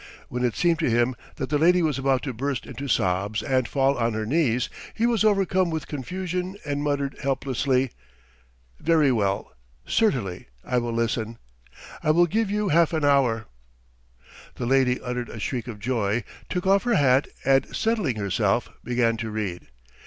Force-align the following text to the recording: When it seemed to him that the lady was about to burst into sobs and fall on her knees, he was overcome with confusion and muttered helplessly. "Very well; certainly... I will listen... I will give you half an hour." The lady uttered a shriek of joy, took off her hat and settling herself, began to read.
When 0.29 0.43
it 0.43 0.55
seemed 0.55 0.79
to 0.79 0.89
him 0.89 1.15
that 1.35 1.49
the 1.51 1.59
lady 1.59 1.83
was 1.83 1.99
about 1.99 2.23
to 2.23 2.33
burst 2.33 2.65
into 2.65 2.87
sobs 2.87 3.43
and 3.43 3.67
fall 3.67 3.99
on 3.99 4.15
her 4.15 4.25
knees, 4.25 4.67
he 4.95 5.05
was 5.05 5.23
overcome 5.23 5.69
with 5.69 5.85
confusion 5.87 6.57
and 6.65 6.81
muttered 6.81 7.15
helplessly. 7.21 7.91
"Very 8.79 9.11
well; 9.11 9.55
certainly... 9.85 10.47
I 10.65 10.79
will 10.79 10.91
listen... 10.91 11.37
I 12.01 12.09
will 12.09 12.25
give 12.25 12.49
you 12.49 12.69
half 12.69 12.93
an 12.93 13.05
hour." 13.05 13.45
The 14.55 14.65
lady 14.65 14.99
uttered 14.99 15.29
a 15.29 15.39
shriek 15.39 15.67
of 15.67 15.77
joy, 15.79 16.23
took 16.49 16.65
off 16.65 16.81
her 16.81 16.95
hat 16.95 17.27
and 17.45 17.67
settling 17.67 18.15
herself, 18.15 18.69
began 18.83 19.17
to 19.17 19.29
read. 19.29 19.67